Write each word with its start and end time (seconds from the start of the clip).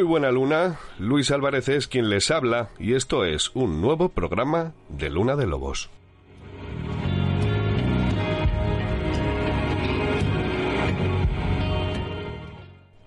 Muy 0.00 0.08
buena 0.08 0.30
luna, 0.30 0.78
Luis 0.98 1.30
Álvarez 1.30 1.68
es 1.68 1.86
quien 1.86 2.08
les 2.08 2.30
habla 2.30 2.70
y 2.78 2.94
esto 2.94 3.26
es 3.26 3.50
un 3.52 3.82
nuevo 3.82 4.08
programa 4.08 4.72
de 4.88 5.10
Luna 5.10 5.36
de 5.36 5.46
Lobos. 5.46 5.90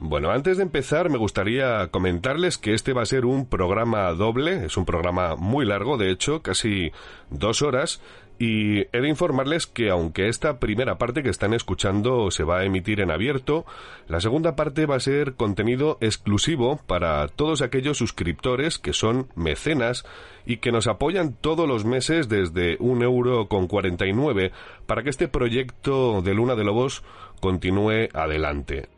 Bueno, 0.00 0.30
antes 0.30 0.56
de 0.56 0.62
empezar 0.62 1.10
me 1.10 1.18
gustaría 1.18 1.88
comentarles 1.88 2.56
que 2.56 2.72
este 2.72 2.94
va 2.94 3.02
a 3.02 3.06
ser 3.06 3.26
un 3.26 3.44
programa 3.44 4.10
doble, 4.14 4.64
es 4.64 4.78
un 4.78 4.86
programa 4.86 5.36
muy 5.36 5.66
largo, 5.66 5.98
de 5.98 6.10
hecho, 6.10 6.40
casi 6.40 6.92
dos 7.28 7.60
horas, 7.60 8.00
y 8.38 8.80
he 8.96 9.00
de 9.00 9.08
informarles 9.08 9.66
que 9.66 9.90
aunque 9.90 10.28
esta 10.28 10.58
primera 10.60 10.96
parte 10.96 11.22
que 11.22 11.30
están 11.30 11.54
escuchando 11.54 12.30
se 12.30 12.44
va 12.44 12.60
a 12.60 12.64
emitir 12.64 13.00
en 13.00 13.10
abierto, 13.10 13.66
la 14.06 14.20
segunda 14.20 14.54
parte 14.54 14.86
va 14.86 14.96
a 14.96 15.00
ser 15.00 15.34
contenido 15.34 15.98
exclusivo 16.00 16.80
para 16.86 17.26
todos 17.28 17.62
aquellos 17.62 17.98
suscriptores 17.98 18.78
que 18.78 18.92
son 18.92 19.28
mecenas 19.34 20.04
y 20.46 20.58
que 20.58 20.72
nos 20.72 20.86
apoyan 20.86 21.34
todos 21.34 21.66
los 21.66 21.84
meses 21.84 22.28
desde 22.28 22.76
un 22.78 23.02
euro 23.02 23.48
con 23.48 23.66
49 23.66 24.52
para 24.86 25.02
que 25.02 25.10
este 25.10 25.28
proyecto 25.28 26.22
de 26.22 26.34
Luna 26.34 26.54
de 26.54 26.64
Lobos 26.64 27.02
continúe 27.40 28.08
adelante. 28.14 28.97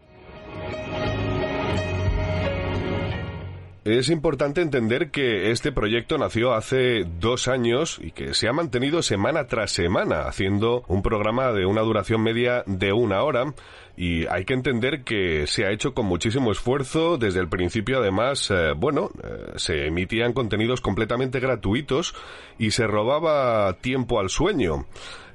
Es 3.85 4.11
importante 4.11 4.61
entender 4.61 5.11
que 5.11 5.51
este 5.51 5.73
proyecto 5.73 6.19
nació 6.19 6.53
hace 6.53 7.05
dos 7.19 7.49
años 7.49 7.99
y 8.03 8.11
que 8.11 8.35
se 8.35 8.47
ha 8.47 8.53
mantenido 8.53 9.01
semana 9.01 9.47
tras 9.47 9.73
semana 9.73 10.29
haciendo 10.29 10.85
un 10.87 11.03
programa 11.03 11.53
de 11.53 11.65
una 11.65 11.81
duración 11.81 12.23
media 12.23 12.63
de 12.67 12.93
una 12.93 13.23
hora. 13.23 13.55
Y 13.97 14.27
hay 14.27 14.45
que 14.45 14.53
entender 14.53 15.03
que 15.03 15.47
se 15.47 15.65
ha 15.65 15.73
hecho 15.73 15.95
con 15.95 16.05
muchísimo 16.05 16.53
esfuerzo. 16.53 17.17
Desde 17.17 17.41
el 17.41 17.49
principio 17.49 18.01
además 18.01 18.51
eh, 18.51 18.75
bueno 18.77 19.13
eh, 19.25 19.53
se 19.57 19.87
emitían 19.87 20.35
contenidos 20.35 20.83
completamente 20.83 21.41
gratuitos 21.41 22.15
y 22.59 22.73
se 22.73 22.87
robaba 22.87 23.73
tiempo 23.81 24.21
al 24.21 24.29
sueño. 24.29 24.85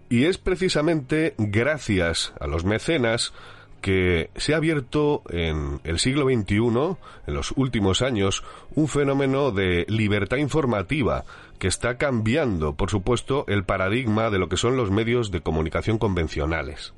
Y 0.08 0.26
es 0.26 0.38
precisamente 0.38 1.34
gracias 1.40 2.32
a 2.40 2.46
los 2.46 2.64
mecenas 2.64 3.34
que 3.82 4.30
se 4.36 4.54
ha 4.54 4.58
abierto 4.58 5.22
en 5.30 5.80
el 5.84 6.00
siglo 6.00 6.26
XXI, 6.26 6.98
en 7.28 7.34
los 7.34 7.54
últimos 7.56 8.02
años, 8.02 8.44
un 8.74 8.88
fenómeno 8.88 9.52
de 9.52 9.86
libertad 9.88 10.38
informativa 10.38 11.24
que 11.60 11.68
está 11.68 11.98
cambiando, 11.98 12.76
por 12.76 12.90
supuesto, 12.90 13.46
el 13.48 13.64
paradigma 13.64 14.30
de 14.30 14.40
lo 14.40 14.50
que 14.50 14.58
son 14.58 14.76
los 14.76 14.92
medios 14.92 15.32
de 15.32 15.42
comunicación 15.42 15.98
convencionales. 15.98 16.94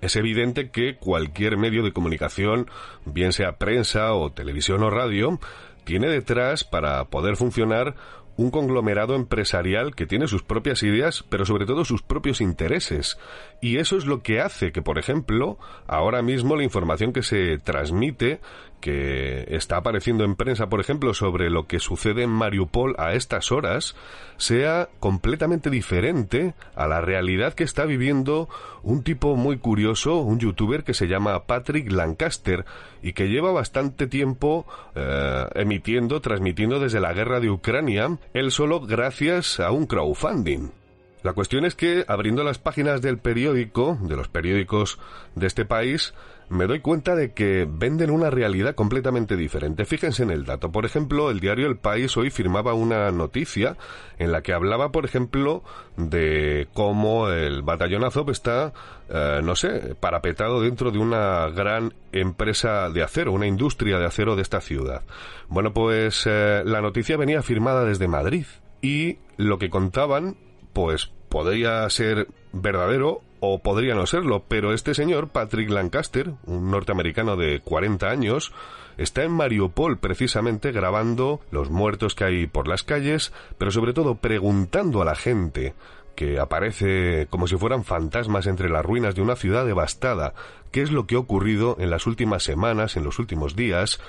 Es 0.00 0.16
evidente 0.16 0.70
que 0.70 0.96
cualquier 0.96 1.56
medio 1.56 1.84
de 1.84 1.92
comunicación, 1.92 2.68
bien 3.04 3.32
sea 3.32 3.56
prensa 3.56 4.14
o 4.14 4.32
televisión 4.32 4.82
o 4.82 4.90
radio, 4.90 5.38
tiene 5.84 6.08
detrás, 6.08 6.64
para 6.64 7.04
poder 7.06 7.36
funcionar, 7.36 7.94
un 8.36 8.50
conglomerado 8.50 9.14
empresarial 9.14 9.94
que 9.94 10.06
tiene 10.06 10.26
sus 10.26 10.42
propias 10.42 10.82
ideas, 10.82 11.24
pero 11.28 11.44
sobre 11.44 11.66
todo 11.66 11.84
sus 11.84 12.02
propios 12.02 12.40
intereses. 12.40 13.18
Y 13.60 13.76
eso 13.76 13.96
es 13.96 14.06
lo 14.06 14.22
que 14.22 14.40
hace 14.40 14.72
que, 14.72 14.82
por 14.82 14.98
ejemplo, 14.98 15.58
ahora 15.86 16.22
mismo 16.22 16.56
la 16.56 16.64
información 16.64 17.12
que 17.12 17.22
se 17.22 17.58
transmite, 17.58 18.40
que 18.82 19.46
está 19.48 19.78
apareciendo 19.78 20.24
en 20.24 20.34
prensa, 20.34 20.68
por 20.68 20.80
ejemplo, 20.80 21.14
sobre 21.14 21.48
lo 21.48 21.66
que 21.66 21.78
sucede 21.78 22.24
en 22.24 22.30
Mariupol 22.30 22.96
a 22.98 23.14
estas 23.14 23.52
horas, 23.52 23.94
sea 24.36 24.88
completamente 24.98 25.70
diferente 25.70 26.54
a 26.74 26.86
la 26.88 27.00
realidad 27.00 27.54
que 27.54 27.64
está 27.64 27.86
viviendo 27.86 28.48
un 28.82 29.04
tipo 29.04 29.36
muy 29.36 29.58
curioso, 29.58 30.16
un 30.16 30.40
youtuber 30.40 30.82
que 30.82 30.94
se 30.94 31.06
llama 31.06 31.44
Patrick 31.44 31.90
Lancaster 31.90 32.64
y 33.02 33.12
que 33.12 33.28
lleva 33.28 33.52
bastante 33.52 34.08
tiempo 34.08 34.66
eh, 34.96 35.46
emitiendo, 35.54 36.20
transmitiendo 36.20 36.80
desde 36.80 37.00
la 37.00 37.12
guerra 37.12 37.38
de 37.38 37.50
Ucrania, 37.50 38.18
él 38.34 38.50
solo 38.50 38.80
gracias 38.80 39.60
a 39.60 39.70
un 39.70 39.86
crowdfunding. 39.86 40.81
La 41.22 41.34
cuestión 41.34 41.64
es 41.64 41.74
que, 41.74 42.04
abriendo 42.08 42.42
las 42.42 42.58
páginas 42.58 43.00
del 43.00 43.18
periódico, 43.18 43.96
de 44.02 44.16
los 44.16 44.28
periódicos 44.28 44.98
de 45.36 45.46
este 45.46 45.64
país, 45.64 46.14
me 46.48 46.66
doy 46.66 46.80
cuenta 46.80 47.14
de 47.14 47.32
que 47.32 47.66
venden 47.68 48.10
una 48.10 48.28
realidad 48.28 48.74
completamente 48.74 49.36
diferente. 49.36 49.84
Fíjense 49.84 50.22
en 50.22 50.30
el 50.30 50.44
dato. 50.44 50.70
Por 50.70 50.84
ejemplo, 50.84 51.30
el 51.30 51.40
diario 51.40 51.66
El 51.66 51.78
País 51.78 52.14
hoy 52.16 52.30
firmaba 52.30 52.74
una 52.74 53.10
noticia 53.10 53.76
en 54.18 54.32
la 54.32 54.42
que 54.42 54.52
hablaba, 54.52 54.90
por 54.90 55.04
ejemplo, 55.04 55.62
de 55.96 56.68
cómo 56.74 57.30
el 57.30 57.62
batallón 57.62 58.04
Azov 58.04 58.30
está, 58.30 58.72
eh, 59.08 59.40
no 59.42 59.54
sé, 59.54 59.94
parapetado 59.98 60.60
dentro 60.60 60.90
de 60.90 60.98
una 60.98 61.48
gran 61.48 61.94
empresa 62.12 62.90
de 62.90 63.02
acero, 63.02 63.32
una 63.32 63.46
industria 63.46 63.98
de 63.98 64.06
acero 64.06 64.36
de 64.36 64.42
esta 64.42 64.60
ciudad. 64.60 65.02
Bueno, 65.48 65.72
pues 65.72 66.26
eh, 66.26 66.62
la 66.66 66.82
noticia 66.82 67.16
venía 67.16 67.42
firmada 67.42 67.84
desde 67.84 68.08
Madrid 68.08 68.44
y 68.82 69.18
lo 69.36 69.58
que 69.58 69.70
contaban 69.70 70.36
pues 70.72 71.10
podría 71.28 71.88
ser 71.90 72.28
verdadero 72.52 73.22
o 73.40 73.58
podría 73.58 73.94
no 73.94 74.06
serlo, 74.06 74.44
pero 74.46 74.72
este 74.72 74.94
señor, 74.94 75.30
Patrick 75.30 75.68
Lancaster, 75.68 76.32
un 76.46 76.70
norteamericano 76.70 77.36
de 77.36 77.60
40 77.60 78.08
años, 78.08 78.52
está 78.98 79.24
en 79.24 79.32
Mariupol 79.32 79.98
precisamente 79.98 80.70
grabando 80.70 81.40
los 81.50 81.70
muertos 81.70 82.14
que 82.14 82.24
hay 82.24 82.46
por 82.46 82.68
las 82.68 82.84
calles, 82.84 83.32
pero 83.58 83.72
sobre 83.72 83.94
todo 83.94 84.16
preguntando 84.16 85.02
a 85.02 85.04
la 85.04 85.16
gente 85.16 85.74
que 86.14 86.38
aparece 86.38 87.26
como 87.30 87.46
si 87.46 87.56
fueran 87.56 87.84
fantasmas 87.84 88.46
entre 88.46 88.68
las 88.68 88.84
ruinas 88.84 89.14
de 89.14 89.22
una 89.22 89.36
ciudad 89.36 89.66
devastada, 89.66 90.34
qué 90.70 90.82
es 90.82 90.92
lo 90.92 91.06
que 91.06 91.16
ha 91.16 91.18
ocurrido 91.18 91.76
en 91.80 91.90
las 91.90 92.06
últimas 92.06 92.42
semanas, 92.42 92.96
en 92.96 93.04
los 93.04 93.18
últimos 93.18 93.56
días, 93.56 94.00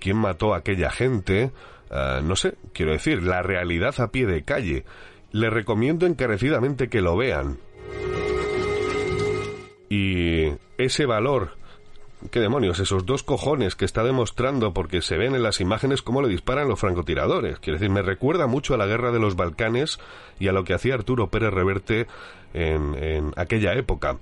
quién 0.00 0.16
mató 0.16 0.54
a 0.54 0.58
aquella 0.58 0.90
gente, 0.90 1.52
uh, 1.90 2.22
no 2.24 2.36
sé, 2.36 2.56
quiero 2.72 2.92
decir, 2.92 3.22
la 3.22 3.42
realidad 3.42 4.00
a 4.00 4.10
pie 4.10 4.26
de 4.26 4.42
calle. 4.42 4.84
Le 5.32 5.50
recomiendo 5.50 6.06
encarecidamente 6.06 6.88
que 6.88 7.00
lo 7.00 7.16
vean. 7.16 7.58
Y 9.88 10.52
ese 10.78 11.06
valor 11.06 11.60
qué 12.30 12.40
demonios, 12.40 12.78
esos 12.80 13.06
dos 13.06 13.22
cojones 13.22 13.76
que 13.76 13.84
está 13.84 14.04
demostrando 14.04 14.74
porque 14.74 15.00
se 15.00 15.16
ven 15.16 15.34
en 15.34 15.42
las 15.42 15.60
imágenes 15.60 16.02
cómo 16.02 16.20
le 16.20 16.28
disparan 16.28 16.68
los 16.68 16.78
francotiradores. 16.78 17.58
Quiero 17.60 17.78
decir, 17.78 17.90
me 17.90 18.02
recuerda 18.02 18.46
mucho 18.46 18.74
a 18.74 18.76
la 18.76 18.86
guerra 18.86 19.10
de 19.10 19.20
los 19.20 19.36
Balcanes 19.36 19.98
y 20.38 20.48
a 20.48 20.52
lo 20.52 20.64
que 20.64 20.74
hacía 20.74 20.94
Arturo 20.94 21.28
Pérez 21.28 21.52
Reverte 21.52 22.06
en, 22.52 22.94
en 23.02 23.32
aquella 23.36 23.74
época. 23.74 24.18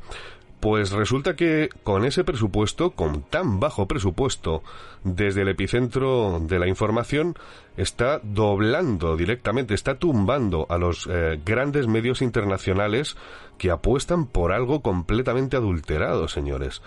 Pues 0.60 0.90
resulta 0.90 1.36
que 1.36 1.68
con 1.84 2.04
ese 2.04 2.24
presupuesto, 2.24 2.90
con 2.90 3.22
tan 3.22 3.60
bajo 3.60 3.86
presupuesto, 3.86 4.62
desde 5.04 5.42
el 5.42 5.48
epicentro 5.48 6.40
de 6.40 6.58
la 6.58 6.66
información, 6.66 7.36
está 7.76 8.20
doblando 8.24 9.16
directamente, 9.16 9.74
está 9.74 9.98
tumbando 9.98 10.66
a 10.68 10.78
los 10.78 11.08
eh, 11.10 11.40
grandes 11.44 11.86
medios 11.86 12.22
internacionales 12.22 13.16
que 13.56 13.70
apuestan 13.70 14.26
por 14.26 14.52
algo 14.52 14.82
completamente 14.82 15.56
adulterado, 15.56 16.26
señores. 16.26 16.82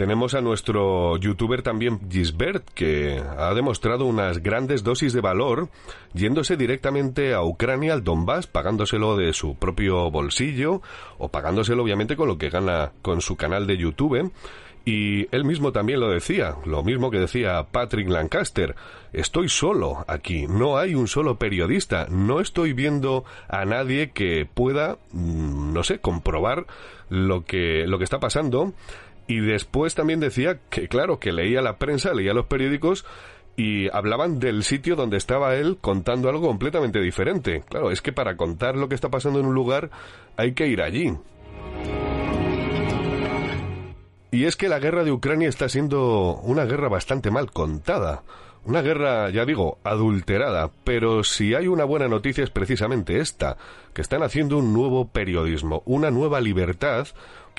Tenemos 0.00 0.32
a 0.32 0.40
nuestro 0.40 1.18
youtuber 1.18 1.60
también 1.60 2.00
Gisbert, 2.10 2.66
que 2.72 3.22
ha 3.36 3.52
demostrado 3.52 4.06
unas 4.06 4.42
grandes 4.42 4.82
dosis 4.82 5.12
de 5.12 5.20
valor 5.20 5.68
yéndose 6.14 6.56
directamente 6.56 7.34
a 7.34 7.42
Ucrania, 7.42 7.92
al 7.92 8.02
Donbass, 8.02 8.46
pagándoselo 8.46 9.18
de 9.18 9.34
su 9.34 9.56
propio 9.56 10.10
bolsillo 10.10 10.80
o 11.18 11.28
pagándoselo 11.28 11.82
obviamente 11.82 12.16
con 12.16 12.28
lo 12.28 12.38
que 12.38 12.48
gana 12.48 12.92
con 13.02 13.20
su 13.20 13.36
canal 13.36 13.66
de 13.66 13.76
YouTube. 13.76 14.32
Y 14.84 15.34
él 15.34 15.44
mismo 15.44 15.72
también 15.72 16.00
lo 16.00 16.08
decía, 16.08 16.56
lo 16.64 16.82
mismo 16.82 17.10
que 17.10 17.18
decía 17.18 17.66
Patrick 17.70 18.08
Lancaster. 18.08 18.74
Estoy 19.12 19.48
solo 19.48 20.04
aquí, 20.08 20.46
no 20.46 20.78
hay 20.78 20.94
un 20.94 21.06
solo 21.06 21.38
periodista, 21.38 22.06
no 22.08 22.40
estoy 22.40 22.72
viendo 22.72 23.24
a 23.48 23.64
nadie 23.64 24.10
que 24.10 24.46
pueda, 24.52 24.98
mm, 25.12 25.72
no 25.74 25.82
sé, 25.82 25.98
comprobar 25.98 26.66
lo 27.10 27.44
que, 27.44 27.86
lo 27.86 27.98
que 27.98 28.04
está 28.04 28.20
pasando 28.20 28.72
y 29.30 29.38
después 29.38 29.94
también 29.94 30.18
decía 30.18 30.58
que, 30.70 30.88
claro, 30.88 31.20
que 31.20 31.32
leía 31.32 31.62
la 31.62 31.76
prensa, 31.76 32.12
leía 32.12 32.34
los 32.34 32.46
periódicos 32.46 33.06
y 33.56 33.88
hablaban 33.94 34.40
del 34.40 34.64
sitio 34.64 34.96
donde 34.96 35.18
estaba 35.18 35.54
él 35.54 35.78
contando 35.80 36.28
algo 36.28 36.48
completamente 36.48 37.00
diferente. 37.00 37.62
Claro, 37.68 37.92
es 37.92 38.02
que 38.02 38.12
para 38.12 38.36
contar 38.36 38.76
lo 38.76 38.88
que 38.88 38.96
está 38.96 39.08
pasando 39.08 39.38
en 39.38 39.46
un 39.46 39.54
lugar 39.54 39.90
hay 40.36 40.52
que 40.52 40.66
ir 40.66 40.82
allí. 40.82 41.12
Y 44.30 44.44
es 44.44 44.56
que 44.56 44.68
la 44.68 44.78
guerra 44.78 45.02
de 45.02 45.12
Ucrania 45.12 45.48
está 45.48 45.68
siendo 45.68 46.36
una 46.42 46.64
guerra 46.64 46.88
bastante 46.88 47.30
mal 47.30 47.50
contada. 47.50 48.22
Una 48.64 48.82
guerra, 48.82 49.30
ya 49.30 49.44
digo, 49.44 49.78
adulterada, 49.84 50.70
pero 50.84 51.24
si 51.24 51.54
hay 51.54 51.66
una 51.66 51.84
buena 51.84 52.08
noticia 52.08 52.44
es 52.44 52.50
precisamente 52.50 53.18
esta, 53.18 53.56
que 53.94 54.02
están 54.02 54.22
haciendo 54.22 54.58
un 54.58 54.72
nuevo 54.72 55.08
periodismo, 55.08 55.82
una 55.86 56.10
nueva 56.10 56.40
libertad, 56.40 57.08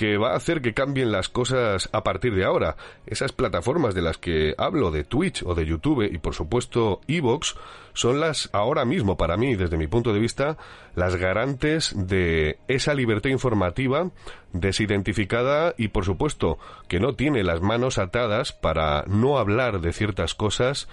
que 0.01 0.18
va 0.18 0.31
a 0.31 0.36
hacer 0.36 0.63
que 0.63 0.74
cambien 0.74 1.12
las 1.12 1.30
cosas 1.30 1.88
a 1.92 2.03
partir 2.03 2.33
de 2.33 2.44
ahora. 2.44 2.75
Esas 3.06 3.33
plataformas 3.33 3.94
de 3.94 4.01
las 4.01 4.18
que 4.18 4.56
hablo, 4.57 4.89
de 4.89 5.03
Twitch 5.03 5.44
o 5.45 5.53
de 5.53 5.68
YouTube 5.68 6.09
y 6.12 6.18
por 6.18 6.33
supuesto 6.33 7.01
Evox, 7.07 7.53
son 7.94 8.19
las 8.19 8.50
ahora 8.51 8.83
mismo 8.83 9.15
para 9.15 9.38
mí, 9.38 9.53
desde 9.53 9.77
mi 9.77 9.86
punto 9.86 10.12
de 10.12 10.19
vista, 10.19 10.57
las 10.95 11.18
garantes 11.18 11.94
de 11.95 12.57
esa 12.68 12.95
libertad 12.95 13.30
informativa 13.30 14.09
desidentificada 14.53 15.75
y 15.77 15.89
por 15.89 16.03
supuesto 16.03 16.57
que 16.88 17.00
no 17.00 17.13
tiene 17.13 17.44
las 17.44 17.62
manos 17.62 18.00
atadas 18.00 18.53
para 18.53 19.03
no 19.06 19.38
hablar 19.38 19.81
de 19.81 19.94
ciertas 19.94 20.33
cosas 20.33 20.89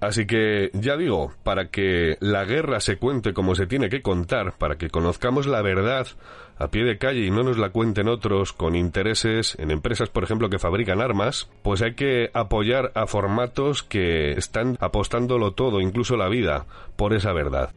Así 0.00 0.26
que 0.26 0.70
ya 0.74 0.96
digo, 0.96 1.32
para 1.42 1.70
que 1.70 2.16
la 2.20 2.44
guerra 2.44 2.78
se 2.78 2.98
cuente 2.98 3.32
como 3.32 3.56
se 3.56 3.66
tiene 3.66 3.88
que 3.88 4.00
contar, 4.00 4.54
para 4.56 4.76
que 4.76 4.90
conozcamos 4.90 5.46
la 5.48 5.60
verdad 5.60 6.06
a 6.56 6.68
pie 6.68 6.84
de 6.84 6.98
calle 6.98 7.26
y 7.26 7.30
no 7.30 7.42
nos 7.42 7.58
la 7.58 7.70
cuenten 7.70 8.08
otros 8.08 8.52
con 8.52 8.76
intereses 8.76 9.56
en 9.58 9.70
empresas, 9.70 10.08
por 10.08 10.22
ejemplo, 10.22 10.50
que 10.50 10.58
fabrican 10.58 11.00
armas, 11.00 11.48
pues 11.62 11.82
hay 11.82 11.94
que 11.94 12.30
apoyar 12.32 12.92
a 12.94 13.06
formatos 13.06 13.82
que 13.82 14.32
están 14.32 14.76
apostándolo 14.80 15.52
todo, 15.52 15.80
incluso 15.80 16.16
la 16.16 16.28
vida, 16.28 16.66
por 16.96 17.12
esa 17.12 17.32
verdad. 17.32 17.70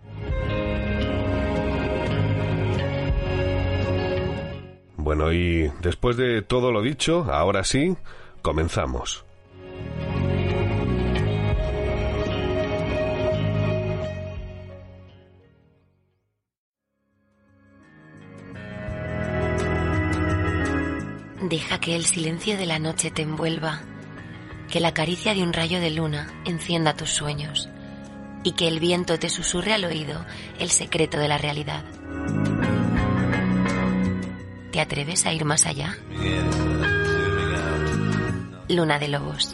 Bueno, 4.97 5.33
y 5.33 5.71
después 5.81 6.17
de 6.17 6.43
todo 6.43 6.71
lo 6.71 6.83
dicho, 6.83 7.25
ahora 7.31 7.63
sí, 7.63 7.95
comenzamos. 8.43 9.25
Deja 21.51 21.81
que 21.81 21.97
el 21.97 22.05
silencio 22.05 22.57
de 22.57 22.65
la 22.65 22.79
noche 22.79 23.11
te 23.11 23.23
envuelva, 23.23 23.81
que 24.69 24.79
la 24.79 24.93
caricia 24.93 25.33
de 25.33 25.43
un 25.43 25.51
rayo 25.51 25.81
de 25.81 25.91
luna 25.91 26.31
encienda 26.45 26.95
tus 26.95 27.09
sueños 27.09 27.67
y 28.41 28.53
que 28.53 28.69
el 28.69 28.79
viento 28.79 29.19
te 29.19 29.27
susurre 29.27 29.73
al 29.73 29.83
oído 29.83 30.25
el 30.59 30.69
secreto 30.69 31.17
de 31.17 31.27
la 31.27 31.37
realidad. 31.37 31.83
¿Te 34.71 34.79
atreves 34.79 35.25
a 35.25 35.33
ir 35.33 35.43
más 35.43 35.65
allá? 35.65 35.97
Luna 38.69 38.97
de 38.97 39.09
Lobos. 39.09 39.53